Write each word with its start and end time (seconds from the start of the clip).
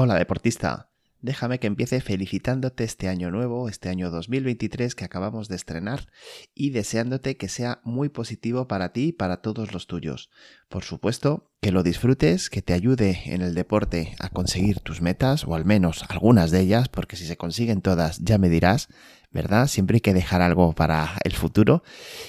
Hola 0.00 0.14
deportista, 0.14 0.92
déjame 1.22 1.58
que 1.58 1.66
empiece 1.66 2.00
felicitándote 2.00 2.84
este 2.84 3.08
año 3.08 3.32
nuevo, 3.32 3.68
este 3.68 3.88
año 3.88 4.12
2023 4.12 4.94
que 4.94 5.04
acabamos 5.04 5.48
de 5.48 5.56
estrenar 5.56 6.06
y 6.54 6.70
deseándote 6.70 7.36
que 7.36 7.48
sea 7.48 7.80
muy 7.82 8.08
positivo 8.08 8.68
para 8.68 8.92
ti 8.92 9.08
y 9.08 9.12
para 9.12 9.38
todos 9.38 9.72
los 9.72 9.88
tuyos. 9.88 10.30
Por 10.68 10.84
supuesto, 10.84 11.50
que 11.60 11.72
lo 11.72 11.82
disfrutes, 11.82 12.48
que 12.48 12.62
te 12.62 12.74
ayude 12.74 13.22
en 13.24 13.42
el 13.42 13.56
deporte 13.56 14.14
a 14.20 14.28
conseguir 14.28 14.78
tus 14.78 15.02
metas 15.02 15.44
o 15.44 15.56
al 15.56 15.64
menos 15.64 16.04
algunas 16.08 16.52
de 16.52 16.60
ellas, 16.60 16.88
porque 16.88 17.16
si 17.16 17.26
se 17.26 17.36
consiguen 17.36 17.82
todas 17.82 18.20
ya 18.20 18.38
me 18.38 18.48
dirás, 18.48 18.86
¿verdad? 19.32 19.66
Siempre 19.66 19.96
hay 19.96 20.00
que 20.00 20.14
dejar 20.14 20.42
algo 20.42 20.76
para 20.76 21.18
el 21.24 21.32
futuro 21.32 21.82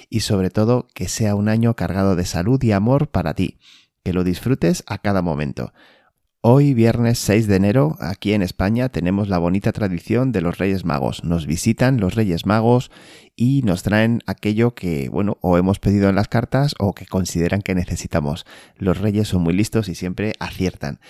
y 0.09 0.21
sobre 0.21 0.49
todo 0.49 0.88
que 0.95 1.07
sea 1.07 1.36
un 1.36 1.47
año 1.47 1.75
cargado 1.75 2.15
de 2.15 2.25
salud 2.25 2.59
y 2.63 2.71
amor 2.71 3.11
para 3.11 3.36
ti, 3.36 3.59
que 4.04 4.11
lo 4.11 4.23
disfrutes 4.23 4.83
a 4.88 4.97
cada 4.97 5.21
momento. 5.21 5.71
Hoy, 6.41 6.73
viernes 6.73 7.19
6 7.19 7.47
de 7.47 7.57
enero, 7.57 7.97
aquí 7.99 8.31
en 8.31 8.41
España 8.41 8.87
tenemos 8.87 9.27
la 9.27 9.39
bonita 9.39 9.73
tradición 9.73 10.32
de 10.32 10.39
los 10.39 10.57
Reyes 10.57 10.86
Magos. 10.86 11.25
Nos 11.25 11.45
visitan 11.45 12.00
los 12.00 12.15
Reyes 12.15 12.45
Magos 12.45 12.91
y 13.36 13.61
nos 13.64 13.83
traen 13.83 14.21
aquello 14.25 14.73
que, 14.73 15.09
bueno, 15.09 15.37
o 15.41 15.57
hemos 15.57 15.79
pedido 15.79 16.07
en 16.07 16.15
las 16.15 16.29
cartas 16.29 16.75
o 16.79 16.93
que 16.93 17.05
consideran 17.05 17.61
que 17.61 17.75
necesitamos. 17.75 18.45
Los 18.78 19.00
Reyes 19.00 19.28
son 19.28 19.41
muy 19.41 19.51
listos 19.54 19.89
y 19.89 19.95
siempre 19.95 20.31
aciertan. 20.39 21.01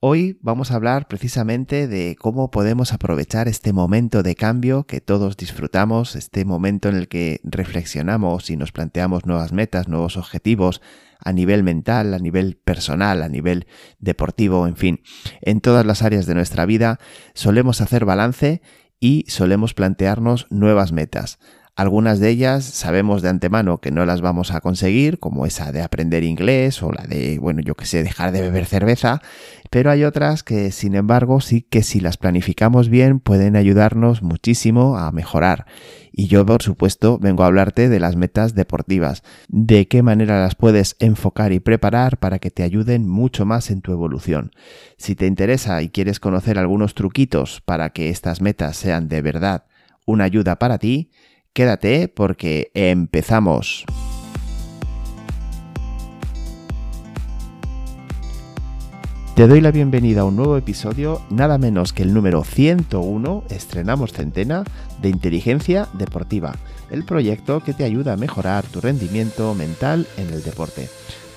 Hoy 0.00 0.38
vamos 0.40 0.70
a 0.70 0.76
hablar 0.76 1.06
precisamente 1.06 1.86
de 1.86 2.16
cómo 2.18 2.50
podemos 2.50 2.94
aprovechar 2.94 3.48
este 3.48 3.74
momento 3.74 4.22
de 4.22 4.34
cambio 4.36 4.84
que 4.84 5.02
todos 5.02 5.36
disfrutamos, 5.36 6.16
este 6.16 6.46
momento 6.46 6.88
en 6.88 6.96
el 6.96 7.08
que 7.08 7.40
reflexionamos 7.44 8.48
y 8.48 8.56
nos 8.56 8.72
planteamos 8.72 9.26
nuevas 9.26 9.52
metas, 9.52 9.86
nuevos 9.86 10.16
objetivos 10.16 10.80
a 11.24 11.32
nivel 11.32 11.62
mental, 11.62 12.14
a 12.14 12.18
nivel 12.18 12.56
personal, 12.56 13.22
a 13.22 13.28
nivel 13.28 13.66
deportivo, 13.98 14.66
en 14.66 14.76
fin, 14.76 15.00
en 15.40 15.60
todas 15.60 15.86
las 15.86 16.02
áreas 16.02 16.26
de 16.26 16.34
nuestra 16.34 16.66
vida 16.66 16.98
solemos 17.34 17.80
hacer 17.80 18.04
balance 18.04 18.62
y 19.00 19.24
solemos 19.28 19.74
plantearnos 19.74 20.46
nuevas 20.50 20.92
metas. 20.92 21.38
Algunas 21.74 22.20
de 22.20 22.28
ellas 22.28 22.64
sabemos 22.64 23.22
de 23.22 23.30
antemano 23.30 23.78
que 23.78 23.90
no 23.90 24.04
las 24.04 24.20
vamos 24.20 24.50
a 24.50 24.60
conseguir, 24.60 25.18
como 25.18 25.46
esa 25.46 25.72
de 25.72 25.80
aprender 25.80 26.22
inglés 26.22 26.82
o 26.82 26.92
la 26.92 27.04
de, 27.04 27.38
bueno, 27.38 27.62
yo 27.62 27.74
que 27.74 27.86
sé, 27.86 28.02
dejar 28.02 28.30
de 28.30 28.42
beber 28.42 28.66
cerveza, 28.66 29.22
pero 29.70 29.90
hay 29.90 30.04
otras 30.04 30.42
que, 30.42 30.70
sin 30.70 30.94
embargo, 30.94 31.40
sí 31.40 31.62
que 31.62 31.82
si 31.82 32.00
las 32.00 32.18
planificamos 32.18 32.90
bien 32.90 33.20
pueden 33.20 33.56
ayudarnos 33.56 34.22
muchísimo 34.22 34.98
a 34.98 35.10
mejorar. 35.12 35.64
Y 36.12 36.26
yo, 36.28 36.44
por 36.44 36.62
supuesto, 36.62 37.18
vengo 37.18 37.42
a 37.42 37.46
hablarte 37.46 37.88
de 37.88 37.98
las 37.98 38.16
metas 38.16 38.54
deportivas, 38.54 39.22
de 39.48 39.88
qué 39.88 40.02
manera 40.02 40.40
las 40.40 40.54
puedes 40.54 40.96
enfocar 40.98 41.52
y 41.52 41.60
preparar 41.60 42.18
para 42.18 42.38
que 42.38 42.50
te 42.50 42.62
ayuden 42.62 43.08
mucho 43.08 43.46
más 43.46 43.70
en 43.70 43.80
tu 43.80 43.92
evolución. 43.92 44.52
Si 44.98 45.14
te 45.14 45.26
interesa 45.26 45.82
y 45.82 45.88
quieres 45.88 46.20
conocer 46.20 46.58
algunos 46.58 46.94
truquitos 46.94 47.60
para 47.62 47.90
que 47.90 48.10
estas 48.10 48.40
metas 48.40 48.76
sean 48.76 49.08
de 49.08 49.22
verdad 49.22 49.64
una 50.04 50.24
ayuda 50.24 50.58
para 50.58 50.78
ti, 50.78 51.10
Quédate 51.54 52.08
porque 52.08 52.70
empezamos. 52.72 53.84
Te 59.34 59.46
doy 59.46 59.62
la 59.62 59.70
bienvenida 59.70 60.20
a 60.20 60.24
un 60.26 60.36
nuevo 60.36 60.58
episodio, 60.58 61.22
nada 61.30 61.56
menos 61.56 61.94
que 61.94 62.02
el 62.02 62.12
número 62.12 62.44
101, 62.44 63.44
estrenamos 63.48 64.12
centena, 64.12 64.62
de 65.00 65.08
inteligencia 65.08 65.88
deportiva, 65.94 66.54
el 66.90 67.06
proyecto 67.06 67.60
que 67.60 67.72
te 67.72 67.84
ayuda 67.84 68.12
a 68.12 68.18
mejorar 68.18 68.66
tu 68.66 68.82
rendimiento 68.82 69.54
mental 69.54 70.06
en 70.18 70.28
el 70.34 70.42
deporte. 70.42 70.90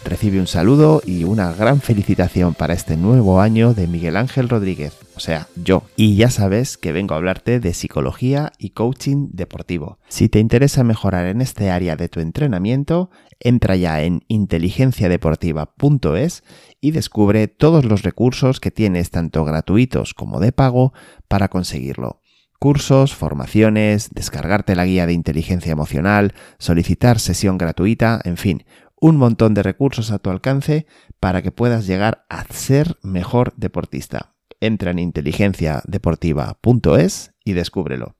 Recibe 0.03 0.41
un 0.41 0.47
saludo 0.47 1.01
y 1.05 1.23
una 1.23 1.53
gran 1.53 1.79
felicitación 1.79 2.53
para 2.53 2.73
este 2.73 2.97
nuevo 2.97 3.39
año 3.39 3.73
de 3.73 3.87
Miguel 3.87 4.17
Ángel 4.17 4.49
Rodríguez, 4.49 5.04
o 5.15 5.19
sea, 5.19 5.47
yo. 5.55 5.83
Y 5.95 6.15
ya 6.15 6.29
sabes 6.29 6.77
que 6.77 6.91
vengo 6.91 7.13
a 7.13 7.17
hablarte 7.17 7.59
de 7.59 7.73
psicología 7.73 8.51
y 8.57 8.71
coaching 8.71 9.29
deportivo. 9.31 9.99
Si 10.07 10.29
te 10.29 10.39
interesa 10.39 10.83
mejorar 10.83 11.27
en 11.27 11.41
este 11.41 11.69
área 11.69 11.95
de 11.95 12.09
tu 12.09 12.19
entrenamiento, 12.19 13.11
entra 13.39 13.75
ya 13.75 14.01
en 14.03 14.23
inteligenciadeportiva.es 14.27 16.43
y 16.81 16.91
descubre 16.91 17.47
todos 17.47 17.85
los 17.85 18.03
recursos 18.03 18.59
que 18.59 18.71
tienes 18.71 19.11
tanto 19.11 19.45
gratuitos 19.45 20.13
como 20.13 20.39
de 20.39 20.51
pago 20.51 20.93
para 21.27 21.47
conseguirlo 21.47 22.21
cursos, 22.57 23.13
formaciones, 23.13 24.09
descargarte 24.11 24.75
la 24.75 24.85
guía 24.85 25.05
de 25.05 25.13
inteligencia 25.13 25.71
emocional, 25.71 26.33
solicitar 26.57 27.19
sesión 27.19 27.59
gratuita, 27.59 28.19
en 28.23 28.37
fin, 28.37 28.65
un 28.99 29.17
montón 29.17 29.53
de 29.53 29.61
recursos 29.61 30.11
a 30.11 30.19
tu 30.19 30.31
alcance 30.31 30.87
para 31.19 31.41
que 31.41 31.51
puedas 31.51 31.85
llegar 31.85 32.25
a 32.29 32.45
ser 32.45 32.97
mejor 33.03 33.53
deportista. 33.55 34.34
Entra 34.59 34.91
en 34.91 34.99
inteligenciadeportiva.es 34.99 37.31
y 37.43 37.53
descúbrelo. 37.53 38.17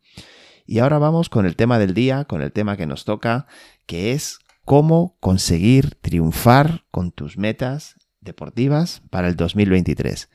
Y 0.66 0.80
ahora 0.80 0.98
vamos 0.98 1.30
con 1.30 1.46
el 1.46 1.56
tema 1.56 1.78
del 1.80 1.94
día, 1.94 2.26
con 2.26 2.42
el 2.42 2.52
tema 2.52 2.76
que 2.78 2.88
nos 2.88 3.06
toca, 3.06 3.46
que 3.86 4.14
es 4.14 4.40
cómo 4.64 5.18
conseguir 5.20 5.96
triunfar 6.02 6.86
con 6.92 7.12
tus 7.12 7.38
metas 7.38 7.96
deportivas 8.20 9.04
para 9.12 9.28
el 9.28 9.36
2023. 9.36 10.30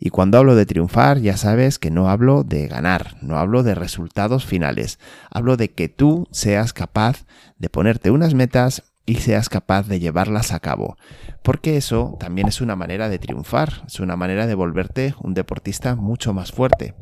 Y 0.00 0.10
cuando 0.10 0.38
hablo 0.38 0.54
de 0.54 0.66
triunfar, 0.66 1.18
ya 1.18 1.36
sabes 1.36 1.78
que 1.78 1.90
no 1.90 2.08
hablo 2.08 2.44
de 2.44 2.68
ganar, 2.68 3.16
no 3.22 3.38
hablo 3.38 3.62
de 3.62 3.74
resultados 3.74 4.46
finales, 4.46 4.98
hablo 5.30 5.56
de 5.56 5.72
que 5.72 5.88
tú 5.88 6.28
seas 6.30 6.72
capaz 6.72 7.26
de 7.56 7.68
ponerte 7.68 8.10
unas 8.10 8.34
metas 8.34 8.84
y 9.08 9.14
seas 9.14 9.48
capaz 9.48 9.88
de 9.88 10.00
llevarlas 10.00 10.52
a 10.52 10.60
cabo. 10.60 10.98
Porque 11.42 11.78
eso 11.78 12.18
también 12.20 12.46
es 12.46 12.60
una 12.60 12.76
manera 12.76 13.08
de 13.08 13.18
triunfar, 13.18 13.84
es 13.86 14.00
una 14.00 14.16
manera 14.16 14.46
de 14.46 14.54
volverte 14.54 15.14
un 15.22 15.32
deportista 15.32 15.96
mucho 15.96 16.34
más 16.34 16.52
fuerte. 16.52 16.94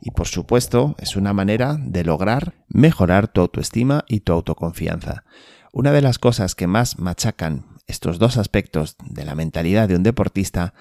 Y 0.00 0.12
por 0.12 0.26
supuesto, 0.26 0.96
es 0.98 1.16
una 1.16 1.34
manera 1.34 1.76
de 1.78 2.02
lograr 2.02 2.54
mejorar 2.68 3.28
tu 3.28 3.42
autoestima 3.42 4.06
y 4.08 4.20
tu 4.20 4.32
autoconfianza. 4.32 5.24
Una 5.70 5.92
de 5.92 6.00
las 6.00 6.18
cosas 6.18 6.54
que 6.54 6.66
más 6.66 6.98
machacan 6.98 7.66
estos 7.86 8.18
dos 8.18 8.38
aspectos 8.38 8.96
de 9.04 9.26
la 9.26 9.34
mentalidad 9.34 9.86
de 9.86 9.96
un 9.96 10.02
deportista 10.02 10.72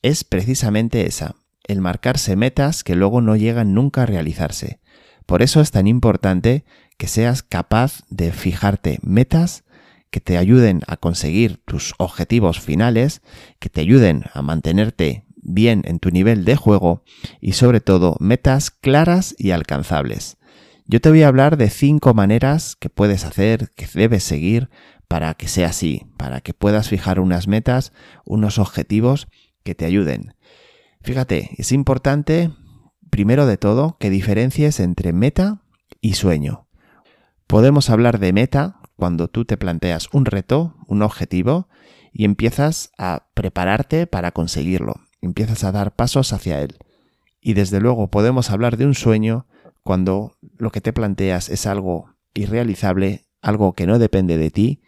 es 0.00 0.24
precisamente 0.24 1.06
esa, 1.06 1.34
el 1.64 1.82
marcarse 1.82 2.36
metas 2.36 2.84
que 2.84 2.96
luego 2.96 3.20
no 3.20 3.36
llegan 3.36 3.74
nunca 3.74 4.04
a 4.04 4.06
realizarse. 4.06 4.80
Por 5.26 5.42
eso 5.42 5.60
es 5.60 5.72
tan 5.72 5.86
importante 5.86 6.64
que 6.96 7.06
seas 7.06 7.42
capaz 7.42 8.04
de 8.08 8.32
fijarte 8.32 8.98
metas 9.02 9.64
que 10.12 10.20
te 10.20 10.36
ayuden 10.36 10.82
a 10.86 10.98
conseguir 10.98 11.56
tus 11.64 11.94
objetivos 11.96 12.60
finales, 12.60 13.22
que 13.58 13.70
te 13.70 13.80
ayuden 13.80 14.24
a 14.34 14.42
mantenerte 14.42 15.24
bien 15.36 15.82
en 15.86 16.00
tu 16.00 16.10
nivel 16.10 16.44
de 16.44 16.54
juego 16.54 17.02
y 17.40 17.54
sobre 17.54 17.80
todo 17.80 18.16
metas 18.20 18.70
claras 18.70 19.34
y 19.38 19.52
alcanzables. 19.52 20.36
Yo 20.86 21.00
te 21.00 21.08
voy 21.08 21.22
a 21.22 21.28
hablar 21.28 21.56
de 21.56 21.70
cinco 21.70 22.12
maneras 22.12 22.76
que 22.76 22.90
puedes 22.90 23.24
hacer, 23.24 23.70
que 23.74 23.88
debes 23.94 24.22
seguir 24.22 24.68
para 25.08 25.32
que 25.32 25.48
sea 25.48 25.68
así, 25.68 26.02
para 26.18 26.42
que 26.42 26.52
puedas 26.52 26.90
fijar 26.90 27.18
unas 27.18 27.48
metas, 27.48 27.94
unos 28.26 28.58
objetivos 28.58 29.28
que 29.64 29.74
te 29.74 29.86
ayuden. 29.86 30.34
Fíjate, 31.00 31.52
es 31.56 31.72
importante, 31.72 32.50
primero 33.08 33.46
de 33.46 33.56
todo, 33.56 33.96
que 33.98 34.10
diferencies 34.10 34.78
entre 34.78 35.14
meta 35.14 35.62
y 36.02 36.14
sueño. 36.14 36.68
Podemos 37.46 37.88
hablar 37.88 38.18
de 38.18 38.34
meta 38.34 38.81
cuando 38.96 39.28
tú 39.28 39.44
te 39.44 39.56
planteas 39.56 40.08
un 40.12 40.24
reto, 40.24 40.74
un 40.86 41.02
objetivo, 41.02 41.68
y 42.12 42.24
empiezas 42.24 42.92
a 42.98 43.26
prepararte 43.34 44.06
para 44.06 44.32
conseguirlo, 44.32 45.00
empiezas 45.20 45.64
a 45.64 45.72
dar 45.72 45.94
pasos 45.94 46.32
hacia 46.32 46.60
él. 46.60 46.76
Y 47.40 47.54
desde 47.54 47.80
luego 47.80 48.10
podemos 48.10 48.50
hablar 48.50 48.76
de 48.76 48.86
un 48.86 48.94
sueño 48.94 49.46
cuando 49.82 50.36
lo 50.58 50.70
que 50.70 50.80
te 50.80 50.92
planteas 50.92 51.48
es 51.48 51.66
algo 51.66 52.14
irrealizable, 52.34 53.26
algo 53.40 53.74
que 53.74 53.86
no 53.86 53.98
depende 53.98 54.36
de 54.36 54.50
ti, 54.50 54.82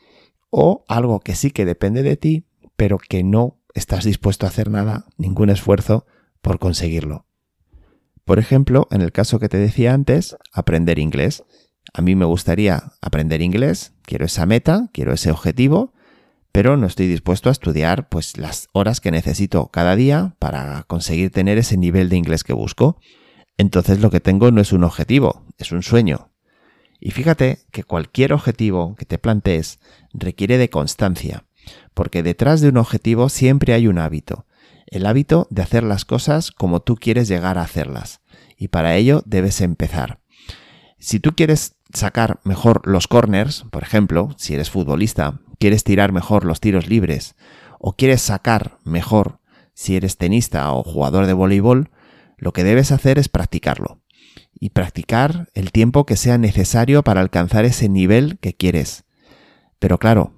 o 0.51 0.85
algo 0.87 1.21
que 1.21 1.35
sí 1.35 1.51
que 1.51 1.65
depende 1.65 2.03
de 2.03 2.17
ti, 2.17 2.47
pero 2.77 2.99
que 2.99 3.25
no 3.25 3.59
estás 3.75 4.05
dispuesto 4.05 4.47
a 4.47 4.51
hacer 4.51 4.71
nada, 4.71 5.07
ningún 5.17 5.51
esfuerzo 5.51 6.07
por 6.41 6.59
conseguirlo. 6.59 7.27
Por 8.25 8.39
ejemplo, 8.39 8.87
en 8.91 9.01
el 9.03 9.13
caso 9.13 9.39
que 9.39 9.49
te 9.49 9.59
decía 9.59 9.93
antes, 9.93 10.37
aprender 10.53 10.99
inglés. 10.99 11.45
A 11.97 12.03
mí 12.03 12.17
me 12.17 12.25
gustaría 12.25 12.93
aprender 13.01 13.41
inglés, 13.41 13.93
quiero 14.03 14.27
esa 14.27 14.47
meta, 14.47 14.91
quiero 14.93 15.13
ese 15.13 15.31
objetivo, 15.31 15.95
pero 16.51 16.77
no 16.77 16.89
estoy 16.89 17.07
dispuesto 17.07 17.49
a 17.49 17.53
estudiar 17.53 18.09
pues 18.09 18.37
las 18.37 18.67
horas 18.73 19.01
que 19.01 19.13
necesito 19.13 19.69
cada 19.69 19.95
día 19.95 20.35
para 20.41 20.83
conseguir 20.89 21.31
tener 21.31 21.57
ese 21.57 21.77
nivel 21.77 22.09
de 22.09 22.17
inglés 22.17 22.43
que 22.43 22.53
busco. 22.53 22.99
Entonces 23.59 24.01
lo 24.01 24.11
que 24.11 24.19
tengo 24.19 24.51
no 24.51 24.61
es 24.61 24.73
un 24.73 24.83
objetivo, 24.83 25.47
es 25.57 25.71
un 25.71 25.85
sueño. 25.85 26.33
Y 26.99 27.13
fíjate 27.13 27.61
que 27.71 27.85
cualquier 27.85 28.33
objetivo 28.33 28.97
que 28.97 29.05
te 29.05 29.19
plantees 29.19 29.79
requiere 30.13 30.59
de 30.59 30.71
constancia, 30.71 31.47
porque 31.95 32.25
detrás 32.25 32.61
de 32.61 32.71
un 32.71 32.77
objetivo 32.77 33.29
siempre 33.29 33.73
hay 33.73 33.87
un 33.87 33.99
hábito, 33.99 34.47
el 34.89 35.07
hábito 35.07 35.47
de 35.51 35.63
hacer 35.63 35.85
las 35.85 36.05
cosas 36.05 36.51
como 36.51 36.83
tú 36.83 36.97
quieres 36.97 37.29
llegar 37.29 37.57
a 37.57 37.63
hacerlas, 37.63 38.21
y 38.57 38.69
para 38.69 38.97
ello 38.97 39.23
debes 39.27 39.61
empezar. 39.61 40.21
Si 40.99 41.21
tú 41.21 41.35
quieres 41.35 41.77
sacar 41.95 42.41
mejor 42.45 42.83
los 42.87 43.09
corners, 43.09 43.65
por 43.71 43.83
ejemplo, 43.83 44.31
si 44.37 44.55
eres 44.55 44.71
futbolista, 44.71 45.41
quieres 45.59 45.85
tirar 45.85 46.13
mejor 46.13 46.45
los 46.45 46.61
tiros 46.61 46.89
libres 46.89 47.37
o 47.79 47.95
quieres 47.95 48.23
sacar 48.23 48.79
mejor 48.85 49.41
si 49.75 49.97
eres 49.97 50.17
tenista 50.17 50.73
o 50.73 50.83
jugador 50.83 51.27
de 51.27 51.33
voleibol, 51.33 51.91
lo 52.37 52.53
que 52.53 52.65
debes 52.65 52.93
hacer 52.93 53.19
es 53.19 53.29
practicarlo. 53.29 54.01
Y 54.59 54.71
practicar 54.71 55.49
el 55.53 55.73
tiempo 55.73 56.07
que 56.07 56.17
sea 56.17 56.39
necesario 56.39 57.03
para 57.03 57.21
alcanzar 57.21 57.65
ese 57.65 57.89
nivel 57.89 58.39
que 58.39 58.55
quieres. 58.55 59.05
Pero 59.79 59.99
claro, 59.99 60.33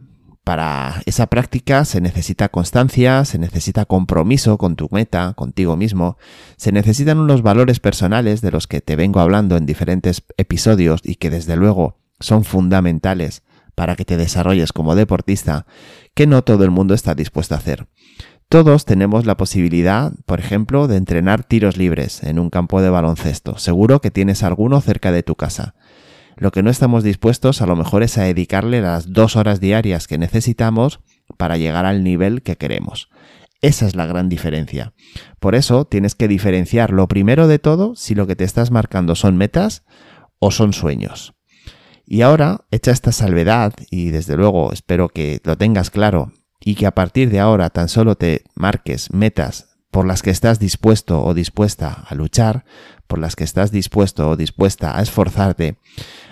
para 0.46 1.02
esa 1.06 1.26
práctica 1.26 1.84
se 1.84 2.00
necesita 2.00 2.48
constancia, 2.50 3.25
se 3.25 3.37
necesita 3.37 3.84
compromiso 3.84 4.58
con 4.58 4.76
tu 4.76 4.88
meta, 4.93 5.34
contigo 5.34 5.76
mismo, 5.76 6.19
se 6.56 6.70
necesitan 6.70 7.19
unos 7.19 7.43
valores 7.43 7.81
personales 7.81 8.43
de 8.43 8.52
los 8.52 8.69
que 8.69 8.81
te 8.81 8.94
vengo 8.94 9.19
hablando 9.19 9.56
en 9.56 9.66
diferentes 9.66 10.22
episodios 10.37 11.00
y 11.02 11.16
que 11.16 11.31
desde 11.31 11.56
luego 11.56 11.98
son 12.20 12.44
fundamentales 12.44 13.43
para 13.75 13.96
que 13.96 14.04
te 14.04 14.16
desarrolles 14.16 14.72
como 14.72 14.94
deportista, 14.94 15.66
que 16.14 16.28
no 16.28 16.44
todo 16.44 16.62
el 16.62 16.70
mundo 16.70 16.94
está 16.94 17.16
dispuesto 17.16 17.56
a 17.56 17.58
hacer. 17.58 17.88
Todos 18.48 18.84
tenemos 18.84 19.26
la 19.26 19.37
posibilidad, 19.37 20.12
por 20.26 20.38
ejemplo, 20.38 20.87
de 20.87 20.96
entrenar 20.96 21.43
tiros 21.43 21.76
libres 21.76 22.22
en 22.22 22.38
un 22.38 22.50
campo 22.50 22.81
de 22.81 22.90
baloncesto. 22.90 23.58
Seguro 23.58 24.00
que 24.00 24.12
tienes 24.12 24.44
alguno 24.44 24.81
cerca 24.81 25.10
de 25.10 25.25
tu 25.25 25.34
casa. 25.34 25.75
Lo 26.37 26.53
que 26.53 26.62
no 26.62 26.71
estamos 26.71 27.03
dispuestos 27.03 27.62
a 27.62 27.67
lo 27.67 27.77
mejor 27.77 28.03
es 28.03 28.19
a 28.19 28.25
dedicarle 28.25 28.83
las 28.83 29.12
dos 29.12 29.37
horas 29.37 29.59
diarias 29.59 30.06
que 30.06 30.19
necesitamos 30.19 31.00
para 31.38 31.56
llegar 31.56 31.87
al 31.87 32.05
nivel 32.05 32.43
que 32.43 32.56
queremos. 32.56 33.09
Esa 33.62 33.87
es 33.87 33.97
la 33.97 34.06
gran 34.06 34.29
diferencia. 34.29 34.93
Por 35.41 35.55
eso 35.55 35.87
tienes 35.87 36.15
que 36.15 36.29
diferenciar 36.29 36.93
lo 36.93 37.09
primero 37.09 37.49
de 37.49 37.59
todo 37.59 37.97
si 37.97 38.15
lo 38.15 38.27
que 38.27 38.37
te 38.37 38.44
estás 38.44 38.71
marcando 38.71 39.15
son 39.15 39.37
metas 39.38 39.85
o 40.38 40.50
son 40.50 40.75
sueños. 40.75 41.35
Y 42.05 42.21
ahora, 42.21 42.67
hecha 42.71 42.93
esta 42.93 43.12
salvedad, 43.12 43.73
y 43.91 44.11
desde 44.11 44.37
luego 44.37 44.73
espero 44.73 45.09
que 45.09 45.41
lo 45.43 45.56
tengas 45.56 45.91
claro, 45.91 46.32
y 46.61 46.75
que 46.75 46.87
a 46.87 46.94
partir 46.94 47.31
de 47.31 47.41
ahora 47.41 47.71
tan 47.71 47.89
solo 47.89 48.15
te 48.15 48.44
marques 48.55 49.12
metas 49.12 49.77
por 49.91 50.06
las 50.06 50.23
que 50.23 50.31
estás 50.31 50.59
dispuesto 50.59 51.25
o 51.25 51.35
dispuesta 51.35 52.05
a 52.06 52.15
luchar, 52.15 52.65
por 53.06 53.19
las 53.19 53.35
que 53.35 53.44
estás 53.44 53.73
dispuesto 53.73 54.29
o 54.29 54.37
dispuesta 54.37 54.99
a 54.99 55.03
esforzarte, 55.03 55.79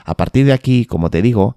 a 0.05 0.17
partir 0.17 0.47
de 0.47 0.53
aquí, 0.53 0.85
como 0.85 1.11
te 1.11 1.23
digo, 1.23 1.57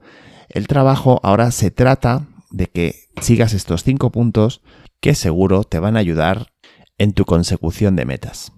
el 0.49 0.67
trabajo 0.67 1.19
ahora 1.23 1.51
se 1.51 1.69
trata 1.71 2.27
de 2.49 2.67
que 2.67 3.09
sigas 3.21 3.53
estos 3.53 3.83
cinco 3.83 4.11
puntos 4.11 4.61
que 5.01 5.13
seguro 5.13 5.63
te 5.63 5.79
van 5.79 5.97
a 5.97 5.99
ayudar 5.99 6.53
en 6.97 7.13
tu 7.13 7.25
consecución 7.25 7.95
de 7.95 8.05
metas. 8.05 8.53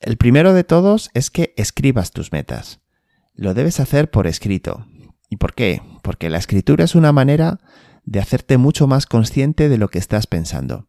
El 0.00 0.16
primero 0.16 0.52
de 0.52 0.64
todos 0.64 1.10
es 1.14 1.30
que 1.30 1.54
escribas 1.56 2.10
tus 2.10 2.32
metas. 2.32 2.80
Lo 3.34 3.54
debes 3.54 3.80
hacer 3.80 4.10
por 4.10 4.26
escrito. 4.26 4.86
¿Y 5.30 5.36
por 5.36 5.54
qué? 5.54 5.80
Porque 6.02 6.28
la 6.28 6.38
escritura 6.38 6.84
es 6.84 6.94
una 6.94 7.12
manera 7.12 7.60
de 8.04 8.20
hacerte 8.20 8.58
mucho 8.58 8.86
más 8.86 9.06
consciente 9.06 9.68
de 9.68 9.78
lo 9.78 9.88
que 9.88 9.98
estás 9.98 10.26
pensando. 10.26 10.88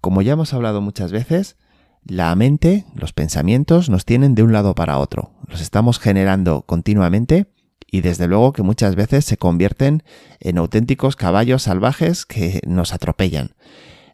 Como 0.00 0.20
ya 0.20 0.32
hemos 0.32 0.52
hablado 0.52 0.80
muchas 0.80 1.12
veces, 1.12 1.56
la 2.04 2.34
mente, 2.34 2.84
los 2.94 3.12
pensamientos 3.12 3.88
nos 3.88 4.04
tienen 4.04 4.34
de 4.34 4.42
un 4.42 4.52
lado 4.52 4.74
para 4.74 4.98
otro. 4.98 5.32
Los 5.46 5.60
estamos 5.60 5.98
generando 5.98 6.62
continuamente 6.62 7.46
y 7.90 8.00
desde 8.00 8.26
luego 8.26 8.52
que 8.52 8.62
muchas 8.62 8.96
veces 8.96 9.24
se 9.24 9.36
convierten 9.36 10.02
en 10.40 10.58
auténticos 10.58 11.14
caballos 11.14 11.62
salvajes 11.62 12.26
que 12.26 12.60
nos 12.66 12.92
atropellan. 12.92 13.54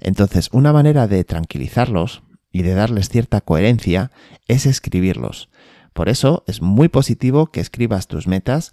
Entonces, 0.01 0.49
una 0.53 0.73
manera 0.73 1.07
de 1.07 1.25
tranquilizarlos 1.25 2.23
y 2.53 2.63
de 2.63 2.75
darles 2.75 3.09
cierta 3.09 3.41
coherencia 3.41 4.11
es 4.47 4.67
escribirlos. 4.67 5.49
Por 5.93 6.09
eso 6.09 6.45
es 6.47 6.61
muy 6.61 6.89
positivo 6.89 7.51
que 7.51 7.61
escribas 7.61 8.07
tus 8.07 8.27
metas 8.27 8.73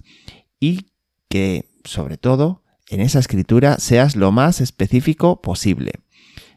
y 0.60 0.92
que, 1.30 1.72
sobre 1.84 2.18
todo, 2.18 2.64
en 2.90 3.02
esa 3.02 3.20
escritura 3.20 3.78
seas 3.80 4.16
lo 4.16 4.32
más 4.32 4.62
específico 4.62 5.42
posible. 5.42 5.94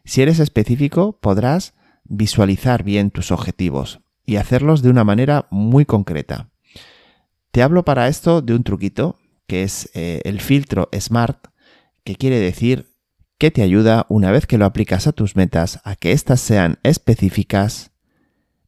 Si 0.04 0.22
eres 0.22 0.38
específico, 0.40 1.18
podrás 1.20 1.74
visualizar 2.08 2.82
bien 2.82 3.10
tus 3.10 3.30
objetivos 3.30 4.00
y 4.26 4.36
hacerlos 4.36 4.82
de 4.82 4.90
una 4.90 5.04
manera 5.04 5.46
muy 5.50 5.84
concreta. 5.84 6.50
Te 7.50 7.62
hablo 7.62 7.84
para 7.84 8.08
esto 8.08 8.42
de 8.42 8.54
un 8.54 8.64
truquito 8.64 9.18
que 9.46 9.62
es 9.62 9.90
eh, 9.94 10.20
el 10.24 10.40
filtro 10.40 10.88
SMART, 10.92 11.46
que 12.04 12.16
quiere 12.16 12.38
decir 12.38 12.94
que 13.38 13.50
te 13.50 13.62
ayuda 13.62 14.04
una 14.08 14.30
vez 14.30 14.46
que 14.46 14.58
lo 14.58 14.66
aplicas 14.66 15.06
a 15.06 15.12
tus 15.12 15.36
metas 15.36 15.80
a 15.84 15.96
que 15.96 16.12
éstas 16.12 16.40
sean 16.40 16.78
específicas, 16.82 17.92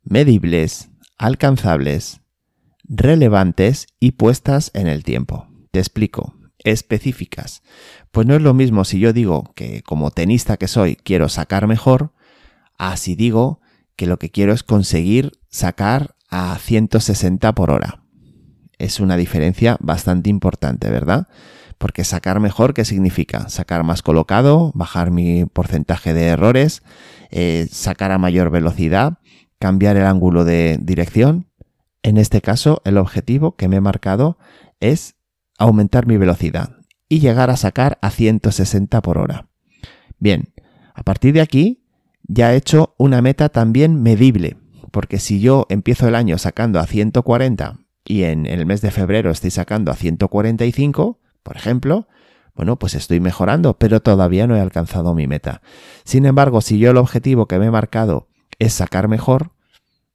medibles, 0.03 0.91
alcanzables, 1.19 2.21
relevantes 2.85 3.89
y 4.01 4.13
puestas 4.13 4.71
en 4.75 4.87
el 4.87 5.05
tiempo. 5.05 5.49
Te 5.71 5.79
explico. 5.79 6.35
Específicas. 6.63 7.63
Pues 8.11 8.27
no 8.27 8.35
es 8.35 8.43
lo 8.43 8.53
mismo 8.53 8.85
si 8.85 8.99
yo 8.99 9.13
digo 9.13 9.53
que 9.55 9.83
como 9.83 10.11
tenista 10.11 10.57
que 10.57 10.69
soy 10.69 10.97
quiero 10.97 11.29
sacar 11.29 11.67
mejor, 11.67 12.13
Así 12.81 13.15
digo 13.15 13.61
que 13.94 14.06
lo 14.06 14.19
que 14.19 14.31
quiero 14.31 14.55
es 14.55 14.62
conseguir 14.62 15.32
sacar 15.50 16.17
a 16.31 16.56
160 16.59 17.55
por 17.55 17.71
hora. 17.71 18.05
Es 18.79 19.00
una 19.00 19.19
diferencia 19.19 19.77
bastante 19.81 20.31
importante, 20.31 20.88
¿verdad? 20.88 21.29
Porque 21.77 22.05
sacar 22.05 22.41
mejor, 22.41 22.73
¿qué 22.73 22.87
significa? 22.87 23.50
Sacar 23.50 23.85
más 23.85 24.00
colocado, 24.00 24.73
bajar 24.75 25.11
mi 25.11 25.44
porcentaje 25.44 26.15
de 26.15 26.29
errores, 26.29 26.82
eh, 27.31 27.69
sacar 27.71 28.12
a 28.12 28.19
mayor 28.19 28.49
velocidad, 28.49 29.19
cambiar 29.59 29.99
el 29.99 30.06
ángulo 30.06 30.47
de 30.47 30.79
dirección. 30.81 31.50
En 32.03 32.17
este 32.17 32.41
caso, 32.41 32.81
el 32.87 32.97
objetivo 32.97 33.56
que 33.56 33.69
me 33.69 33.77
he 33.77 33.82
marcado 33.82 34.38
es 34.81 35.17
aumentar 35.59 36.06
mi 36.06 36.17
velocidad 36.17 36.79
y 37.11 37.21
llegar 37.21 37.50
a 37.50 37.59
sacar 37.59 37.99
a 38.00 38.11
160 38.11 39.03
por 39.03 39.19
hora. 39.19 39.50
Bien, 40.19 40.55
a 40.94 41.03
partir 41.03 41.35
de 41.35 41.43
aquí 41.43 41.80
ya 42.32 42.53
he 42.53 42.56
hecho 42.56 42.94
una 42.97 43.23
meta 43.23 43.49
también 43.49 44.00
medible, 44.03 44.56
porque 44.93 45.19
si 45.19 45.41
yo 45.41 45.67
empiezo 45.69 46.06
el 46.06 46.15
año 46.15 46.38
sacando 46.38 46.79
a 46.79 46.87
140 46.87 47.81
y 48.05 48.23
en 48.23 48.47
el 48.47 48.67
mes 48.67 48.81
de 48.82 48.93
febrero 48.93 49.31
estoy 49.32 49.50
sacando 49.50 49.91
a 49.91 49.97
145, 49.97 51.19
por 51.43 51.56
ejemplo, 51.56 52.06
bueno, 52.55 52.79
pues 52.79 52.94
estoy 52.94 53.19
mejorando, 53.19 53.79
pero 53.79 54.00
todavía 54.00 54.47
no 54.47 54.56
he 54.56 54.61
alcanzado 54.61 55.12
mi 55.12 55.27
meta. 55.27 55.61
Sin 56.05 56.25
embargo, 56.25 56.61
si 56.61 56.79
yo 56.79 56.93
el 56.93 56.99
objetivo 56.99 57.47
que 57.47 57.59
me 57.59 57.67
he 57.67 57.71
marcado 57.71 58.29
es 58.61 58.75
sacar 58.75 59.09
mejor, 59.09 59.50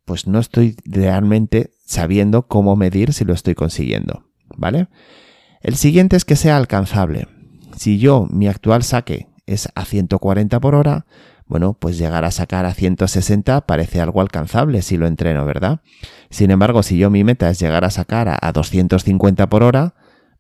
pues 0.06 0.26
no 0.26 0.40
estoy 0.40 0.78
realmente 0.86 1.74
sabiendo 1.86 2.48
cómo 2.48 2.78
medir 2.78 3.12
si 3.12 3.26
lo 3.26 3.34
estoy 3.34 3.56
consiguiendo, 3.56 4.24
¿vale? 4.56 4.88
El 5.62 5.76
siguiente 5.76 6.16
es 6.16 6.24
que 6.24 6.38
sea 6.38 6.56
alcanzable. 6.56 7.28
Si 7.76 8.00
yo 8.00 8.26
mi 8.30 8.48
actual 8.48 8.84
saque 8.84 9.28
es 9.48 9.70
a 9.76 9.84
140 9.84 10.60
por 10.62 10.76
hora, 10.76 11.06
bueno, 11.48 11.74
pues 11.74 11.98
llegar 11.98 12.26
a 12.26 12.32
sacar 12.32 12.66
a 12.66 12.74
160 12.74 13.62
parece 13.62 14.02
algo 14.02 14.22
alcanzable 14.22 14.82
si 14.82 14.98
lo 14.98 15.06
entreno, 15.06 15.46
¿verdad? 15.46 15.82
Sin 16.30 16.50
embargo, 16.50 16.82
si 16.82 16.98
yo 16.98 17.10
mi 17.10 17.24
meta 17.24 17.50
es 17.50 17.60
llegar 17.60 17.86
a 17.86 17.92
sacar 17.92 18.38
a, 18.42 18.52
250 18.52 19.48
por 19.48 19.64
hora, 19.64 19.94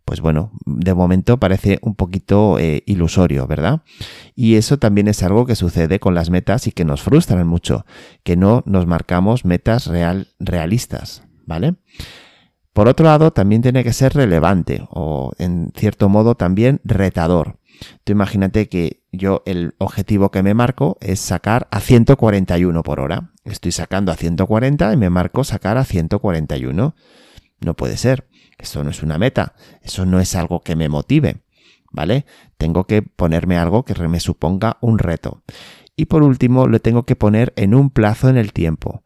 pues 0.03 0.21
bueno, 0.21 0.51
de 0.65 0.93
momento 0.93 1.39
parece 1.39 1.79
un 1.81 1.95
poquito 1.95 2.57
eh, 2.59 2.83
ilusorio, 2.87 3.47
¿verdad? 3.47 3.81
Y 4.35 4.55
eso 4.55 4.77
también 4.77 5.07
es 5.07 5.21
algo 5.21 5.45
que 5.45 5.55
sucede 5.55 5.99
con 5.99 6.15
las 6.15 6.29
metas 6.29 6.67
y 6.67 6.71
que 6.71 6.85
nos 6.85 7.01
frustran 7.01 7.47
mucho, 7.47 7.85
que 8.23 8.35
no 8.35 8.63
nos 8.65 8.87
marcamos 8.87 9.45
metas 9.45 9.87
real, 9.87 10.29
realistas, 10.39 11.23
¿vale? 11.45 11.75
Por 12.73 12.87
otro 12.87 13.05
lado, 13.05 13.31
también 13.31 13.61
tiene 13.61 13.83
que 13.83 13.93
ser 13.93 14.13
relevante 14.13 14.85
o 14.89 15.31
en 15.37 15.71
cierto 15.75 16.09
modo 16.09 16.35
también 16.35 16.81
retador. 16.83 17.57
Tú 18.03 18.11
imagínate 18.11 18.69
que 18.69 19.03
yo 19.11 19.43
el 19.45 19.75
objetivo 19.77 20.31
que 20.31 20.43
me 20.43 20.53
marco 20.53 20.97
es 21.01 21.19
sacar 21.19 21.67
a 21.71 21.79
141 21.79 22.83
por 22.83 22.99
hora. 22.99 23.31
Estoy 23.43 23.71
sacando 23.71 24.11
a 24.11 24.15
140 24.15 24.93
y 24.93 24.97
me 24.97 25.09
marco 25.09 25.43
sacar 25.43 25.77
a 25.77 25.85
141. 25.85 26.95
No 27.61 27.73
puede 27.75 27.97
ser. 27.97 28.27
Eso 28.57 28.83
no 28.83 28.89
es 28.89 29.03
una 29.03 29.17
meta. 29.17 29.55
Eso 29.81 30.05
no 30.05 30.19
es 30.19 30.35
algo 30.35 30.61
que 30.61 30.75
me 30.75 30.89
motive. 30.89 31.43
¿Vale? 31.91 32.25
Tengo 32.57 32.85
que 32.85 33.01
ponerme 33.01 33.57
algo 33.57 33.85
que 33.85 33.95
me 34.07 34.19
suponga 34.19 34.77
un 34.81 34.99
reto. 34.99 35.43
Y 35.95 36.05
por 36.05 36.23
último, 36.23 36.67
lo 36.67 36.79
tengo 36.79 37.05
que 37.05 37.15
poner 37.15 37.53
en 37.55 37.73
un 37.73 37.89
plazo 37.89 38.27
en 38.27 38.37
el 38.37 38.51
tiempo. 38.51 39.04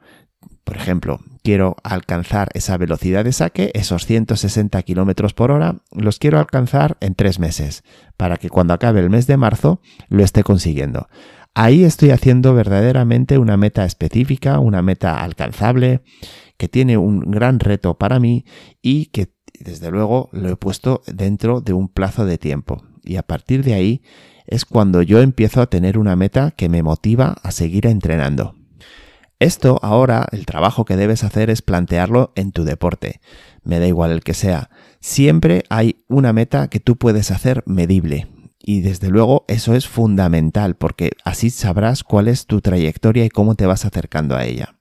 Por 0.69 0.77
ejemplo, 0.77 1.19
quiero 1.41 1.77
alcanzar 1.83 2.49
esa 2.53 2.77
velocidad 2.77 3.25
de 3.25 3.33
saque, 3.33 3.71
esos 3.73 4.05
160 4.05 4.79
kilómetros 4.83 5.33
por 5.33 5.49
hora, 5.49 5.77
los 5.91 6.19
quiero 6.19 6.37
alcanzar 6.37 6.95
en 7.01 7.15
tres 7.15 7.39
meses, 7.39 7.83
para 8.17 8.37
que 8.37 8.49
cuando 8.49 8.75
acabe 8.75 8.99
el 8.99 9.09
mes 9.09 9.25
de 9.25 9.35
marzo 9.35 9.81
lo 10.09 10.23
esté 10.23 10.43
consiguiendo. 10.43 11.07
Ahí 11.55 11.85
estoy 11.85 12.11
haciendo 12.11 12.53
verdaderamente 12.53 13.39
una 13.39 13.57
meta 13.57 13.83
específica, 13.83 14.59
una 14.59 14.83
meta 14.83 15.23
alcanzable, 15.23 16.03
que 16.55 16.67
tiene 16.67 16.99
un 16.99 17.21
gran 17.21 17.59
reto 17.59 17.97
para 17.97 18.19
mí 18.19 18.45
y 18.79 19.07
que 19.07 19.33
desde 19.59 19.89
luego 19.89 20.29
lo 20.33 20.49
he 20.49 20.55
puesto 20.55 21.01
dentro 21.07 21.61
de 21.61 21.73
un 21.73 21.87
plazo 21.87 22.27
de 22.27 22.37
tiempo. 22.37 22.83
Y 23.03 23.15
a 23.15 23.23
partir 23.23 23.63
de 23.63 23.73
ahí 23.73 24.03
es 24.45 24.65
cuando 24.65 25.01
yo 25.01 25.19
empiezo 25.19 25.63
a 25.63 25.67
tener 25.67 25.97
una 25.97 26.15
meta 26.15 26.51
que 26.51 26.69
me 26.69 26.83
motiva 26.83 27.37
a 27.41 27.49
seguir 27.49 27.87
entrenando. 27.87 28.58
Esto 29.39 29.79
ahora, 29.81 30.27
el 30.33 30.45
trabajo 30.45 30.83
que 30.83 30.97
debes 30.97 31.23
hacer 31.23 31.49
es 31.49 31.61
plantearlo 31.61 32.33
en 32.35 32.51
tu 32.51 32.65
deporte. 32.65 33.21
Me 33.63 33.79
da 33.79 33.87
igual 33.87 34.11
el 34.11 34.21
que 34.21 34.33
sea. 34.33 34.69
Siempre 34.99 35.63
hay 35.69 36.03
una 36.09 36.33
meta 36.33 36.69
que 36.69 36.81
tú 36.81 36.97
puedes 36.97 37.31
hacer 37.31 37.63
medible. 37.65 38.27
Y 38.61 38.81
desde 38.81 39.07
luego 39.07 39.45
eso 39.47 39.75
es 39.75 39.87
fundamental 39.87 40.75
porque 40.75 41.11
así 41.23 41.49
sabrás 41.49 42.03
cuál 42.03 42.27
es 42.27 42.47
tu 42.47 42.59
trayectoria 42.59 43.23
y 43.23 43.29
cómo 43.29 43.55
te 43.55 43.65
vas 43.65 43.85
acercando 43.85 44.35
a 44.35 44.43
ella. 44.43 44.75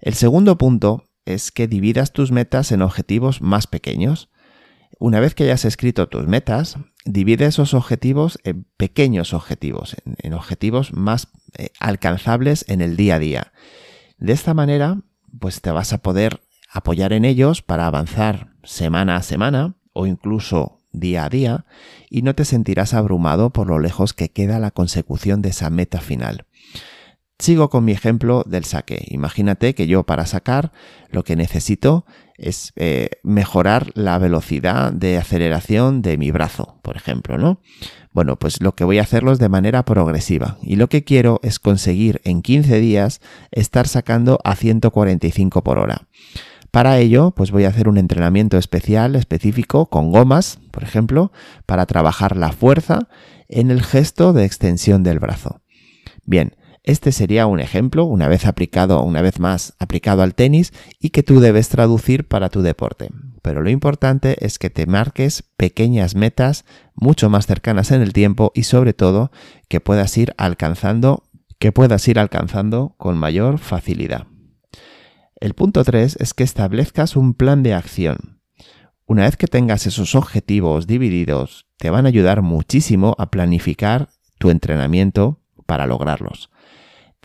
El 0.00 0.12
segundo 0.12 0.58
punto 0.58 1.04
es 1.24 1.50
que 1.50 1.66
dividas 1.66 2.12
tus 2.12 2.32
metas 2.32 2.72
en 2.72 2.82
objetivos 2.82 3.40
más 3.40 3.66
pequeños. 3.66 4.28
Una 4.98 5.18
vez 5.18 5.34
que 5.34 5.44
hayas 5.44 5.64
escrito 5.64 6.08
tus 6.08 6.26
metas, 6.26 6.76
divide 7.06 7.46
esos 7.46 7.72
objetivos 7.72 8.38
en 8.44 8.66
pequeños 8.76 9.32
objetivos, 9.32 9.96
en, 10.04 10.34
objetivos 10.34 10.92
más 10.92 11.28
eh, 11.56 11.70
alcanzables 11.80 12.64
en 12.68 12.80
el 12.80 12.96
día 12.96 13.14
a 13.14 13.18
día. 13.18 13.52
De 14.18 14.32
esta 14.32 14.52
manera, 14.52 15.00
pues 15.38 15.60
te 15.60 15.70
vas 15.70 15.92
a 15.92 15.98
poder 15.98 16.40
apoyar 16.70 17.12
en 17.12 17.24
ellos 17.24 17.62
para 17.62 17.86
avanzar 17.86 18.52
semana 18.64 19.16
a 19.16 19.22
semana 19.22 19.76
o 19.92 20.06
incluso 20.06 20.82
día 20.92 21.24
a 21.24 21.28
día 21.28 21.64
y 22.10 22.22
no 22.22 22.34
te 22.34 22.44
sentirás 22.44 22.92
abrumado 22.92 23.50
por 23.50 23.68
lo 23.68 23.78
lejos 23.78 24.12
que 24.12 24.30
queda 24.30 24.58
la 24.58 24.70
consecución 24.70 25.42
de 25.42 25.50
esa 25.50 25.70
meta 25.70 26.00
final. 26.00 26.46
Sigo 27.38 27.68
con 27.68 27.84
mi 27.84 27.92
ejemplo 27.92 28.44
del 28.46 28.64
saque. 28.64 29.04
Imagínate 29.08 29.74
que 29.74 29.86
yo 29.86 30.04
para 30.04 30.24
sacar 30.26 30.72
lo 31.10 31.22
que 31.22 31.36
necesito 31.36 32.06
es 32.38 32.72
eh, 32.76 33.10
mejorar 33.22 33.90
la 33.94 34.18
velocidad 34.18 34.92
de 34.92 35.18
aceleración 35.18 36.02
de 36.02 36.18
mi 36.18 36.30
brazo, 36.30 36.78
por 36.82 36.96
ejemplo, 36.96 37.38
¿no? 37.38 37.60
Bueno, 38.12 38.38
pues 38.38 38.62
lo 38.62 38.74
que 38.74 38.84
voy 38.84 38.98
a 38.98 39.02
hacerlo 39.02 39.32
es 39.32 39.38
de 39.38 39.48
manera 39.48 39.84
progresiva 39.84 40.56
y 40.62 40.76
lo 40.76 40.88
que 40.88 41.04
quiero 41.04 41.38
es 41.42 41.58
conseguir 41.58 42.20
en 42.24 42.42
15 42.42 42.80
días 42.80 43.20
estar 43.50 43.88
sacando 43.88 44.38
a 44.44 44.56
145 44.56 45.62
por 45.62 45.78
hora. 45.78 46.08
Para 46.70 46.98
ello, 46.98 47.30
pues 47.30 47.50
voy 47.52 47.64
a 47.64 47.68
hacer 47.68 47.88
un 47.88 47.96
entrenamiento 47.96 48.58
especial, 48.58 49.16
específico, 49.16 49.86
con 49.86 50.12
gomas, 50.12 50.58
por 50.70 50.82
ejemplo, 50.82 51.32
para 51.64 51.86
trabajar 51.86 52.36
la 52.36 52.52
fuerza 52.52 53.08
en 53.48 53.70
el 53.70 53.82
gesto 53.82 54.32
de 54.32 54.44
extensión 54.44 55.02
del 55.02 55.18
brazo. 55.18 55.62
Bien, 56.24 56.56
este 56.86 57.10
sería 57.10 57.46
un 57.46 57.58
ejemplo, 57.58 58.04
una 58.04 58.28
vez 58.28 58.46
aplicado, 58.46 59.02
una 59.02 59.20
vez 59.20 59.40
más 59.40 59.74
aplicado 59.80 60.22
al 60.22 60.36
tenis 60.36 60.72
y 61.00 61.10
que 61.10 61.24
tú 61.24 61.40
debes 61.40 61.68
traducir 61.68 62.28
para 62.28 62.48
tu 62.48 62.62
deporte. 62.62 63.10
Pero 63.42 63.60
lo 63.60 63.70
importante 63.70 64.36
es 64.46 64.60
que 64.60 64.70
te 64.70 64.86
marques 64.86 65.42
pequeñas 65.56 66.14
metas 66.14 66.64
mucho 66.94 67.28
más 67.28 67.46
cercanas 67.46 67.90
en 67.90 68.02
el 68.02 68.12
tiempo 68.12 68.52
y 68.54 68.62
sobre 68.62 68.94
todo 68.94 69.32
que 69.68 69.80
puedas 69.80 70.16
ir 70.16 70.32
alcanzando, 70.38 71.24
que 71.58 71.72
puedas 71.72 72.06
ir 72.06 72.20
alcanzando 72.20 72.94
con 72.98 73.18
mayor 73.18 73.58
facilidad. 73.58 74.28
El 75.40 75.54
punto 75.54 75.82
3 75.82 76.18
es 76.20 76.34
que 76.34 76.44
establezcas 76.44 77.16
un 77.16 77.34
plan 77.34 77.64
de 77.64 77.74
acción. 77.74 78.40
Una 79.06 79.24
vez 79.24 79.36
que 79.36 79.48
tengas 79.48 79.86
esos 79.88 80.14
objetivos 80.14 80.86
divididos, 80.86 81.66
te 81.78 81.90
van 81.90 82.06
a 82.06 82.10
ayudar 82.10 82.42
muchísimo 82.42 83.16
a 83.18 83.30
planificar 83.30 84.08
tu 84.38 84.50
entrenamiento 84.50 85.40
para 85.66 85.86
lograrlos. 85.86 86.48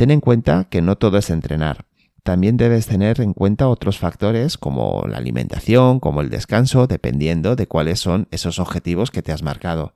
Ten 0.02 0.10
en 0.10 0.20
cuenta 0.20 0.64
que 0.64 0.82
no 0.82 0.98
todo 0.98 1.20
es 1.20 1.30
entrenar. 1.30 1.86
También 2.24 2.58
debes 2.58 2.88
tener 2.88 3.22
en 3.22 3.34
cuenta 3.34 3.68
otros 3.68 4.00
factores 4.00 4.58
como 4.58 5.06
la 5.08 5.18
alimentación, 5.18 6.00
como 6.00 6.22
el 6.22 6.32
descanso, 6.32 6.88
dependiendo 6.88 7.56
de 7.56 7.68
cuáles 7.68 8.00
son 8.00 8.28
esos 8.32 8.58
objetivos 8.58 9.12
que 9.12 9.22
te 9.22 9.32
has 9.32 9.44
marcado. 9.44 9.94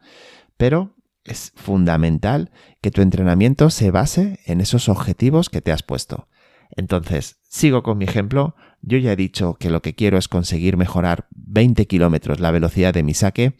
Pero 0.57 0.93
es 1.23 1.53
fundamental 1.55 2.51
que 2.81 2.91
tu 2.91 3.01
entrenamiento 3.01 3.71
se 3.71 3.89
base 3.89 4.41
en 4.45 4.61
esos 4.61 4.89
objetivos 4.89 5.49
que 5.49 5.61
te 5.61 5.71
has 5.71 5.81
puesto. 5.81 6.27
Entonces, 6.69 7.39
sigo 7.49 7.81
con 7.81 7.97
mi 7.97 8.05
ejemplo. 8.05 8.55
Yo 8.83 8.99
ya 8.99 9.13
he 9.13 9.15
dicho 9.15 9.55
que 9.55 9.71
lo 9.71 9.81
que 9.81 9.95
quiero 9.95 10.19
es 10.19 10.27
conseguir 10.27 10.77
mejorar 10.77 11.25
20 11.31 11.87
kilómetros 11.87 12.39
la 12.39 12.51
velocidad 12.51 12.93
de 12.93 13.01
mi 13.01 13.15
saque, 13.15 13.57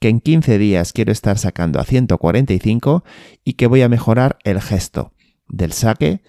que 0.00 0.08
en 0.08 0.18
15 0.18 0.58
días 0.58 0.92
quiero 0.92 1.12
estar 1.12 1.38
sacando 1.38 1.78
a 1.78 1.84
145 1.84 3.04
y 3.44 3.52
que 3.52 3.68
voy 3.68 3.82
a 3.82 3.88
mejorar 3.88 4.38
el 4.42 4.60
gesto 4.60 5.13
del 5.48 5.72
saque 5.72 6.22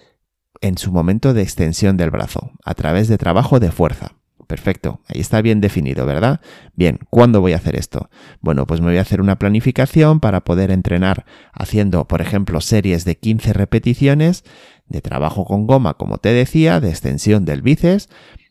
en 0.60 0.78
su 0.78 0.92
momento 0.92 1.34
de 1.34 1.42
extensión 1.42 1.96
del 1.96 2.10
brazo, 2.10 2.52
a 2.64 2.74
través 2.74 3.08
de 3.08 3.18
trabajo 3.18 3.60
de 3.60 3.70
fuerza. 3.70 4.16
Perfecto, 4.46 5.00
ahí 5.08 5.20
está 5.20 5.42
bien 5.42 5.60
definido, 5.60 6.06
¿verdad? 6.06 6.40
Bien, 6.74 7.00
¿cuándo 7.10 7.40
voy 7.40 7.52
a 7.52 7.56
hacer 7.56 7.74
esto? 7.74 8.10
Bueno, 8.40 8.64
pues 8.66 8.80
me 8.80 8.86
voy 8.86 8.98
a 8.98 9.00
hacer 9.00 9.20
una 9.20 9.38
planificación 9.38 10.20
para 10.20 10.44
poder 10.44 10.70
entrenar 10.70 11.24
haciendo, 11.52 12.06
por 12.06 12.20
ejemplo, 12.20 12.60
series 12.60 13.04
de 13.04 13.18
15 13.18 13.52
repeticiones 13.52 14.44
de 14.86 15.00
trabajo 15.00 15.44
con 15.44 15.66
goma, 15.66 15.94
como 15.94 16.18
te 16.18 16.28
decía, 16.28 16.78
de 16.78 16.90
extensión 16.90 17.44
del 17.44 17.62
bíceps. 17.62 18.08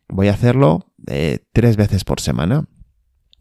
Voy 0.10 0.28
a 0.28 0.34
hacerlo 0.34 0.92
eh, 1.08 1.40
tres 1.54 1.78
veces 1.78 2.04
por 2.04 2.20
semana 2.20 2.68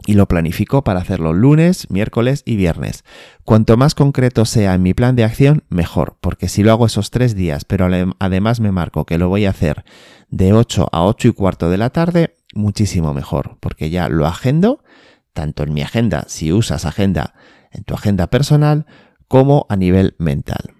y 0.06 0.14
lo 0.14 0.28
planifico 0.28 0.84
para 0.84 1.00
hacerlo 1.00 1.32
lunes, 1.32 1.90
miércoles 1.90 2.42
y 2.44 2.56
viernes. 2.56 3.04
Cuanto 3.44 3.76
más 3.76 3.94
concreto 3.94 4.44
sea 4.44 4.74
en 4.74 4.82
mi 4.82 4.94
plan 4.94 5.16
de 5.16 5.24
acción, 5.24 5.64
mejor, 5.68 6.16
porque 6.20 6.48
si 6.48 6.62
lo 6.62 6.72
hago 6.72 6.86
esos 6.86 7.10
tres 7.10 7.34
días, 7.34 7.64
pero 7.64 7.88
además 8.18 8.60
me 8.60 8.72
marco 8.72 9.06
que 9.06 9.18
lo 9.18 9.28
voy 9.28 9.46
a 9.46 9.50
hacer 9.50 9.84
de 10.28 10.52
8 10.52 10.88
a 10.92 11.04
8 11.04 11.28
y 11.28 11.32
cuarto 11.32 11.70
de 11.70 11.78
la 11.78 11.90
tarde, 11.90 12.36
muchísimo 12.54 13.14
mejor, 13.14 13.56
porque 13.60 13.90
ya 13.90 14.08
lo 14.08 14.26
agendo, 14.26 14.82
tanto 15.32 15.62
en 15.62 15.72
mi 15.72 15.82
agenda, 15.82 16.24
si 16.28 16.52
usas 16.52 16.84
agenda 16.84 17.34
en 17.72 17.84
tu 17.84 17.94
agenda 17.94 18.28
personal, 18.28 18.86
como 19.26 19.66
a 19.68 19.76
nivel 19.76 20.14
mental. 20.18 20.74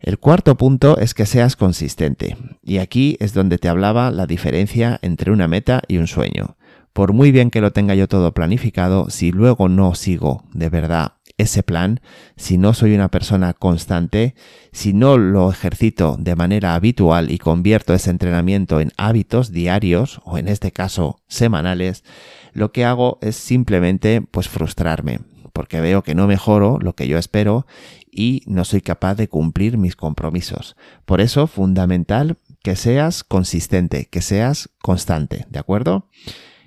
El 0.00 0.18
cuarto 0.18 0.56
punto 0.56 0.98
es 0.98 1.14
que 1.14 1.26
seas 1.26 1.54
consistente, 1.54 2.36
y 2.62 2.78
aquí 2.78 3.16
es 3.20 3.34
donde 3.34 3.58
te 3.58 3.68
hablaba 3.68 4.10
la 4.10 4.26
diferencia 4.26 4.98
entre 5.02 5.30
una 5.30 5.46
meta 5.46 5.82
y 5.86 5.98
un 5.98 6.08
sueño 6.08 6.56
por 6.92 7.12
muy 7.12 7.32
bien 7.32 7.50
que 7.50 7.60
lo 7.60 7.72
tenga 7.72 7.94
yo 7.94 8.08
todo 8.08 8.32
planificado, 8.32 9.10
si 9.10 9.32
luego 9.32 9.68
no 9.68 9.94
sigo 9.94 10.44
de 10.52 10.68
verdad 10.68 11.14
ese 11.38 11.62
plan, 11.62 12.00
si 12.36 12.58
no 12.58 12.74
soy 12.74 12.94
una 12.94 13.10
persona 13.10 13.54
constante, 13.54 14.34
si 14.72 14.92
no 14.92 15.18
lo 15.18 15.50
ejercito 15.50 16.16
de 16.18 16.36
manera 16.36 16.74
habitual 16.74 17.30
y 17.30 17.38
convierto 17.38 17.94
ese 17.94 18.10
entrenamiento 18.10 18.80
en 18.80 18.92
hábitos 18.96 19.50
diarios 19.50 20.20
o 20.24 20.38
en 20.38 20.48
este 20.48 20.72
caso 20.72 21.20
semanales, 21.28 22.04
lo 22.52 22.72
que 22.72 22.84
hago 22.84 23.18
es 23.22 23.36
simplemente 23.36 24.22
pues 24.22 24.48
frustrarme, 24.48 25.20
porque 25.52 25.80
veo 25.80 26.02
que 26.02 26.14
no 26.14 26.26
mejoro 26.26 26.78
lo 26.80 26.94
que 26.94 27.08
yo 27.08 27.18
espero 27.18 27.66
y 28.10 28.42
no 28.46 28.64
soy 28.64 28.82
capaz 28.82 29.14
de 29.14 29.28
cumplir 29.28 29.78
mis 29.78 29.96
compromisos. 29.96 30.76
Por 31.04 31.20
eso, 31.20 31.46
fundamental 31.46 32.36
que 32.62 32.76
seas 32.76 33.24
consistente, 33.24 34.06
que 34.06 34.20
seas 34.20 34.70
constante, 34.80 35.46
¿de 35.48 35.58
acuerdo? 35.58 36.08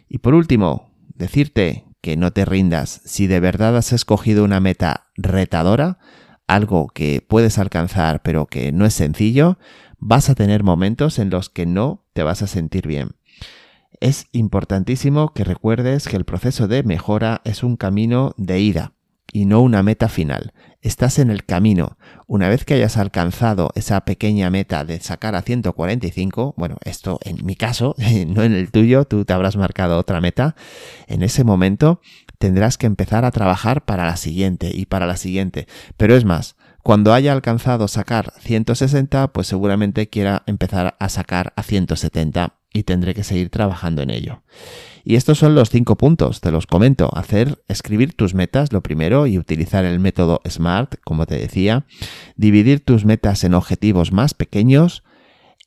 Y 0.08 0.20
por 0.20 0.34
último, 0.34 0.92
decirte 1.16 1.86
que 2.02 2.18
no 2.18 2.32
te 2.32 2.46
rindas. 2.46 3.02
Si 3.06 3.28
de 3.28 3.40
verdad 3.40 3.76
has 3.78 3.94
escogido 3.94 4.44
una 4.44 4.60
meta 4.60 5.08
retadora, 5.16 5.98
algo 6.48 6.88
que 6.88 7.26
puedes 7.28 7.58
alcanzar 7.58 8.22
pero 8.22 8.46
que 8.46 8.72
no 8.72 8.86
es 8.86 8.94
sencillo, 8.94 9.58
vas 9.98 10.30
a 10.30 10.36
tener 10.36 10.64
momentos 10.64 11.20
en 11.20 11.30
los 11.30 11.50
que 11.50 11.66
no 11.66 12.06
te 12.14 12.24
vas 12.24 12.42
a 12.42 12.48
sentir 12.48 12.88
bien. 12.88 13.16
Es 14.02 14.28
importantísimo 14.34 15.34
que 15.34 15.44
recuerdes 15.44 16.08
que 16.08 16.18
el 16.18 16.26
proceso 16.26 16.68
de 16.68 16.84
mejora 16.84 17.42
es 17.46 17.64
un 17.64 17.78
camino 17.78 18.34
de 18.38 18.60
ida 18.60 18.95
y 19.36 19.44
no 19.44 19.60
una 19.60 19.84
meta 19.84 20.08
final. 20.08 20.54
Estás 20.82 21.20
en 21.20 21.30
el 21.30 21.44
camino. 21.44 21.98
Una 22.26 22.48
vez 22.48 22.64
que 22.64 22.76
hayas 22.76 22.96
alcanzado 22.96 23.70
esa 23.76 24.06
pequeña 24.06 24.50
meta 24.50 24.86
de 24.86 25.02
sacar 25.02 25.36
a 25.36 25.42
145, 25.42 26.54
bueno, 26.56 26.78
esto 26.86 27.20
en 27.22 27.46
mi 27.46 27.58
caso, 27.58 27.96
no 28.28 28.44
en 28.44 28.54
el 28.54 28.72
tuyo, 28.72 29.04
tú 29.04 29.26
te 29.26 29.34
habrás 29.34 29.58
marcado 29.58 29.98
otra 29.98 30.22
meta, 30.22 30.56
en 31.08 31.22
ese 31.22 31.44
momento 31.44 32.00
tendrás 32.38 32.78
que 32.78 32.86
empezar 32.86 33.26
a 33.26 33.32
trabajar 33.32 33.84
para 33.84 34.06
la 34.06 34.16
siguiente 34.16 34.72
y 34.74 34.86
para 34.86 35.06
la 35.06 35.18
siguiente. 35.18 35.68
Pero 35.98 36.16
es 36.16 36.24
más, 36.24 36.56
cuando 36.82 37.14
haya 37.14 37.34
alcanzado 37.34 37.90
sacar 37.90 38.32
160, 38.40 39.34
pues 39.34 39.48
seguramente 39.48 40.08
quiera 40.08 40.44
empezar 40.46 40.96
a 40.98 41.10
sacar 41.10 41.52
a 41.58 41.64
170 41.64 42.54
y 42.72 42.84
tendré 42.84 43.14
que 43.14 43.26
seguir 43.26 43.50
trabajando 43.50 44.02
en 44.02 44.12
ello. 44.12 44.44
Y 45.08 45.18
estos 45.18 45.38
son 45.38 45.54
los 45.54 45.70
cinco 45.70 45.98
puntos, 45.98 46.42
te 46.42 46.52
los 46.52 46.66
comento. 46.66 47.16
Hacer, 47.16 47.64
escribir 47.68 48.14
tus 48.14 48.34
metas, 48.34 48.74
lo 48.74 48.82
primero, 48.82 49.28
y 49.28 49.38
utilizar 49.38 49.86
el 49.86 50.00
método 50.00 50.42
SMART, 50.50 50.96
como 51.06 51.28
te 51.28 51.38
decía. 51.38 51.86
Dividir 52.36 52.84
tus 52.84 53.06
metas 53.06 53.44
en 53.44 53.54
objetivos 53.54 54.12
más 54.12 54.34
pequeños. 54.34 55.04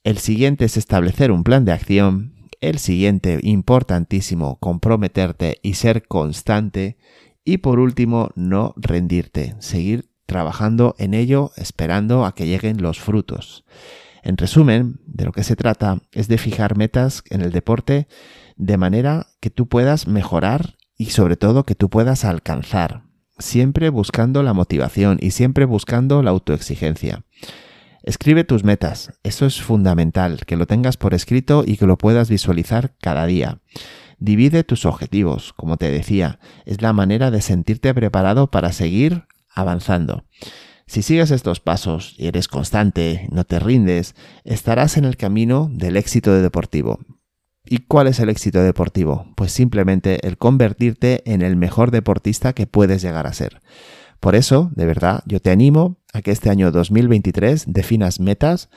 El 0.03 0.19
siguiente 0.19 0.65
es 0.65 0.77
establecer 0.77 1.31
un 1.31 1.45
plan 1.45 1.65
de 1.65 1.71
acción. 1.71 2.35
El 2.61 2.81
siguiente, 2.81 3.39
importantísimo, 3.45 4.59
comprometerte 4.59 5.61
y 5.63 5.75
ser 5.75 6.09
constante. 6.09 6.99
Y 7.45 7.59
por 7.59 7.79
último, 7.79 8.31
no 8.35 8.75
rendirte, 8.77 9.55
seguir 9.61 10.11
trabajando 10.27 10.97
en 10.99 11.15
ello, 11.15 11.53
esperando 11.57 12.27
a 12.27 12.35
que 12.35 12.49
lleguen 12.49 12.83
los 12.83 12.99
frutos. 12.99 13.65
En 14.25 14.37
resumen, 14.37 15.01
de 15.07 15.27
lo 15.27 15.33
que 15.33 15.45
se 15.45 15.55
trata 15.55 16.03
es 16.11 16.27
de 16.27 16.39
fijar 16.39 16.77
metas 16.77 17.23
en 17.31 17.41
el 17.41 17.53
deporte 17.53 18.09
de 18.59 18.77
manera 18.77 19.29
que 19.41 19.51
tú 19.51 19.69
puedas 19.69 20.07
mejorar 20.07 20.77
y 20.97 21.07
sobre 21.07 21.37
todo 21.37 21.65
que 21.65 21.77
tú 21.77 21.89
puedas 21.89 22.25
alcanzar, 22.25 23.05
siempre 23.39 23.89
buscando 23.89 24.43
la 24.43 24.53
motivación 24.53 25.17
y 25.21 25.31
siempre 25.31 25.65
buscando 25.65 26.23
la 26.23 26.31
autoexigencia. 26.31 27.25
Escribe 28.03 28.45
tus 28.45 28.65
metas, 28.65 29.13
eso 29.23 29.47
es 29.47 29.63
fundamental, 29.63 30.41
que 30.47 30.57
lo 30.57 30.67
tengas 30.67 30.97
por 30.97 31.15
escrito 31.15 31.63
y 31.67 31.77
que 31.77 31.87
lo 31.87 31.97
puedas 31.99 32.29
visualizar 32.29 32.95
cada 33.01 33.27
día. 33.27 33.61
Divide 34.19 34.65
tus 34.65 34.85
objetivos, 34.87 35.53
como 35.53 35.77
te 35.77 35.91
decía, 35.91 36.41
es 36.67 36.83
la 36.83 36.93
manera 36.93 37.31
de 37.31 37.41
sentirte 37.41 37.95
preparado 37.95 38.51
para 38.51 38.73
seguir 38.73 39.25
avanzando. 39.55 40.25
Si 40.87 41.03
sigues 41.03 41.31
estos 41.31 41.61
pasos 41.61 42.15
y 42.17 42.27
eres 42.27 42.49
constante, 42.49 43.29
no 43.31 43.45
te 43.45 43.61
rindes, 43.61 44.15
estarás 44.45 44.97
en 44.97 45.05
el 45.05 45.17
camino 45.17 45.69
del 45.71 45.97
éxito 45.97 46.33
deportivo. 46.33 46.99
¿Y 47.71 47.79
cuál 47.79 48.07
es 48.07 48.19
el 48.21 48.29
éxito 48.31 48.63
deportivo? 48.63 49.27
Pues 49.37 49.53
simplemente 49.53 50.27
el 50.27 50.39
convertirte 50.39 51.23
en 51.31 51.43
el 51.43 51.57
mejor 51.57 51.91
deportista 51.91 52.53
que 52.53 52.67
puedes 52.67 53.03
llegar 53.03 53.27
a 53.27 53.33
ser. 53.33 53.61
Por 54.21 54.35
eso, 54.35 54.71
de 54.75 54.87
verdad, 54.87 55.23
yo 55.27 55.41
te 55.41 55.51
animo 55.51 55.99
a 56.13 56.23
que 56.23 56.31
este 56.31 56.51
año 56.51 56.73
2023 56.73 57.65
definas 57.69 58.21
metas, 58.21 58.71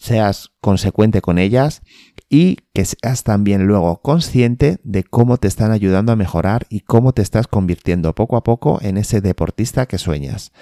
seas 0.00 0.50
consecuente 0.62 1.20
con 1.20 1.38
ellas 1.38 1.82
y 2.30 2.56
que 2.72 2.86
seas 2.86 3.22
también 3.22 3.66
luego 3.66 4.00
consciente 4.00 4.78
de 4.82 5.04
cómo 5.04 5.36
te 5.36 5.46
están 5.46 5.72
ayudando 5.72 6.10
a 6.10 6.16
mejorar 6.16 6.66
y 6.70 6.80
cómo 6.80 7.12
te 7.12 7.20
estás 7.20 7.46
convirtiendo 7.46 8.14
poco 8.14 8.36
a 8.36 8.42
poco 8.42 8.78
en 8.80 8.96
ese 8.96 9.20
deportista 9.20 9.84
que 9.84 9.98
sueñas. 9.98 10.52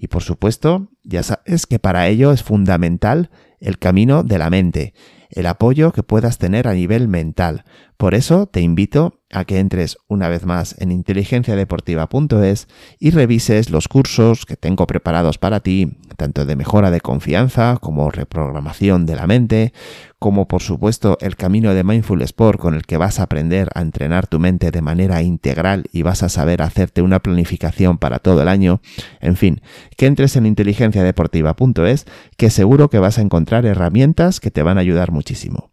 Y 0.00 0.08
por 0.08 0.24
supuesto, 0.24 0.90
ya 1.04 1.22
sabes 1.22 1.66
que 1.66 1.78
para 1.78 2.08
ello 2.08 2.32
es 2.32 2.42
fundamental 2.42 3.30
el 3.60 3.78
camino 3.78 4.24
de 4.24 4.38
la 4.38 4.50
mente, 4.50 4.94
el 5.30 5.46
apoyo 5.46 5.92
que 5.92 6.02
puedas 6.02 6.38
tener 6.38 6.68
a 6.68 6.74
nivel 6.74 7.08
mental. 7.08 7.64
Por 7.98 8.14
eso 8.14 8.46
te 8.46 8.60
invito 8.60 9.18
a 9.32 9.44
que 9.44 9.58
entres 9.58 9.98
una 10.06 10.28
vez 10.28 10.46
más 10.46 10.76
en 10.78 10.92
inteligenciadeportiva.es 10.92 12.68
y 13.00 13.10
revises 13.10 13.70
los 13.70 13.88
cursos 13.88 14.46
que 14.46 14.56
tengo 14.56 14.86
preparados 14.86 15.38
para 15.38 15.58
ti, 15.58 15.98
tanto 16.16 16.46
de 16.46 16.54
mejora 16.54 16.92
de 16.92 17.00
confianza 17.00 17.76
como 17.80 18.08
reprogramación 18.12 19.04
de 19.04 19.16
la 19.16 19.26
mente, 19.26 19.72
como 20.20 20.46
por 20.46 20.62
supuesto 20.62 21.18
el 21.20 21.34
camino 21.34 21.74
de 21.74 21.82
Mindful 21.82 22.22
Sport 22.22 22.60
con 22.60 22.74
el 22.74 22.86
que 22.86 22.98
vas 22.98 23.18
a 23.18 23.24
aprender 23.24 23.68
a 23.74 23.80
entrenar 23.80 24.28
tu 24.28 24.38
mente 24.38 24.70
de 24.70 24.80
manera 24.80 25.20
integral 25.22 25.86
y 25.92 26.02
vas 26.02 26.22
a 26.22 26.28
saber 26.28 26.62
hacerte 26.62 27.02
una 27.02 27.18
planificación 27.18 27.98
para 27.98 28.20
todo 28.20 28.42
el 28.42 28.48
año. 28.48 28.80
En 29.20 29.34
fin, 29.34 29.60
que 29.96 30.06
entres 30.06 30.36
en 30.36 30.46
inteligenciadeportiva.es 30.46 32.06
que 32.36 32.50
seguro 32.50 32.90
que 32.90 33.00
vas 33.00 33.18
a 33.18 33.22
encontrar 33.22 33.66
herramientas 33.66 34.38
que 34.38 34.52
te 34.52 34.62
van 34.62 34.78
a 34.78 34.82
ayudar 34.82 35.10
muchísimo. 35.10 35.67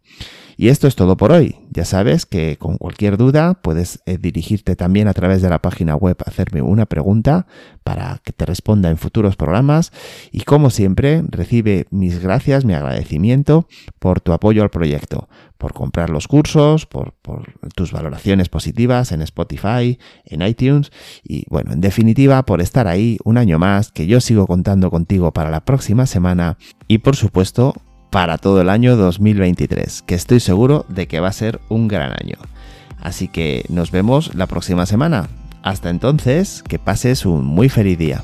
Y 0.57 0.69
esto 0.69 0.87
es 0.87 0.95
todo 0.95 1.17
por 1.17 1.31
hoy. 1.31 1.57
Ya 1.71 1.83
sabes 1.83 2.25
que 2.25 2.57
con 2.57 2.77
cualquier 2.77 3.17
duda 3.17 3.55
puedes 3.55 4.01
eh, 4.05 4.17
dirigirte 4.17 4.75
también 4.75 5.07
a 5.07 5.13
través 5.13 5.41
de 5.41 5.49
la 5.49 5.61
página 5.61 5.95
web 5.95 6.15
a 6.25 6.29
hacerme 6.29 6.61
una 6.61 6.85
pregunta 6.85 7.47
para 7.83 8.21
que 8.23 8.31
te 8.31 8.45
responda 8.45 8.89
en 8.89 8.97
futuros 8.97 9.35
programas. 9.35 9.91
Y 10.31 10.41
como 10.41 10.69
siempre, 10.69 11.23
recibe 11.27 11.87
mis 11.91 12.19
gracias, 12.19 12.63
mi 12.63 12.73
agradecimiento 12.73 13.67
por 13.99 14.21
tu 14.21 14.31
apoyo 14.31 14.63
al 14.63 14.69
proyecto, 14.69 15.27
por 15.57 15.73
comprar 15.73 16.09
los 16.09 16.27
cursos, 16.27 16.85
por, 16.85 17.13
por 17.21 17.53
tus 17.75 17.91
valoraciones 17.91 18.47
positivas 18.47 19.11
en 19.11 19.21
Spotify, 19.21 19.99
en 20.25 20.41
iTunes 20.41 20.91
y 21.23 21.45
bueno, 21.49 21.73
en 21.73 21.81
definitiva, 21.81 22.43
por 22.45 22.61
estar 22.61 22.87
ahí 22.87 23.17
un 23.23 23.37
año 23.37 23.59
más, 23.59 23.91
que 23.91 24.07
yo 24.07 24.21
sigo 24.21 24.47
contando 24.47 24.89
contigo 24.89 25.33
para 25.33 25.49
la 25.49 25.65
próxima 25.65 26.05
semana 26.05 26.57
y 26.87 26.99
por 26.99 27.15
supuesto 27.15 27.75
para 28.09 28.37
todo 28.37 28.61
el 28.61 28.69
año 28.69 28.95
2023, 28.95 30.01
que 30.03 30.15
estoy 30.15 30.39
seguro 30.39 30.85
de 30.89 31.07
que 31.07 31.19
va 31.19 31.27
a 31.29 31.33
ser 31.33 31.59
un 31.69 31.87
gran 31.87 32.11
año. 32.11 32.37
Así 33.01 33.27
que 33.27 33.65
nos 33.69 33.91
vemos 33.91 34.33
la 34.35 34.47
próxima 34.47 34.85
semana. 34.85 35.27
Hasta 35.63 35.89
entonces, 35.89 36.63
que 36.63 36.79
pases 36.79 37.25
un 37.25 37.45
muy 37.45 37.69
feliz 37.69 37.97
día. 37.97 38.23